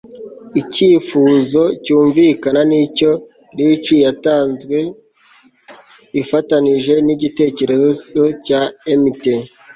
Icyifuzo 0.61 1.61
cyumvikana 1.83 2.61
nicyo 2.69 3.09
Leech 3.57 3.89
yatanzwe 4.05 4.77
ifatanije 6.21 6.93
nigitekerezo 7.05 8.21
cya 8.45 8.61
Emmet 8.93 9.23